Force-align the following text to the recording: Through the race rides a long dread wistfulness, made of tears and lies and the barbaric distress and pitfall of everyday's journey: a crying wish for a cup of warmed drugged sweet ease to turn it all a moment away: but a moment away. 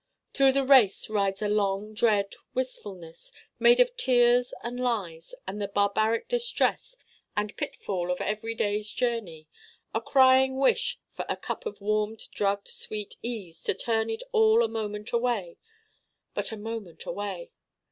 Through 0.33 0.53
the 0.53 0.65
race 0.65 1.11
rides 1.11 1.43
a 1.43 1.47
long 1.47 1.93
dread 1.93 2.33
wistfulness, 2.55 3.31
made 3.59 3.79
of 3.79 3.95
tears 3.95 4.51
and 4.63 4.79
lies 4.79 5.35
and 5.45 5.61
the 5.61 5.67
barbaric 5.67 6.27
distress 6.27 6.97
and 7.37 7.55
pitfall 7.55 8.09
of 8.09 8.19
everyday's 8.19 8.91
journey: 8.91 9.47
a 9.93 10.01
crying 10.01 10.57
wish 10.57 10.99
for 11.13 11.25
a 11.29 11.37
cup 11.37 11.67
of 11.67 11.81
warmed 11.81 12.23
drugged 12.31 12.67
sweet 12.69 13.13
ease 13.21 13.61
to 13.61 13.75
turn 13.75 14.09
it 14.09 14.23
all 14.31 14.63
a 14.63 14.67
moment 14.67 15.11
away: 15.11 15.59
but 16.33 16.51
a 16.51 16.57
moment 16.57 17.05
away. 17.05 17.51